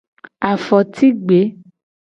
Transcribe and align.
Afotigbe. 0.49 1.39